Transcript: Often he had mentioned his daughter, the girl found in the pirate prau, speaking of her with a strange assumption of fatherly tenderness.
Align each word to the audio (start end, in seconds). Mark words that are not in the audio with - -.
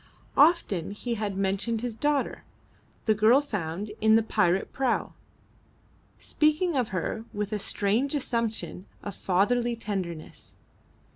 Often 0.35 0.89
he 0.97 1.13
had 1.13 1.37
mentioned 1.37 1.81
his 1.81 1.95
daughter, 1.95 2.43
the 3.05 3.13
girl 3.13 3.39
found 3.39 3.91
in 4.01 4.15
the 4.15 4.23
pirate 4.23 4.73
prau, 4.73 5.13
speaking 6.17 6.75
of 6.75 6.87
her 6.89 7.25
with 7.31 7.53
a 7.53 7.59
strange 7.59 8.15
assumption 8.15 8.87
of 9.03 9.15
fatherly 9.15 9.75
tenderness. 9.75 10.55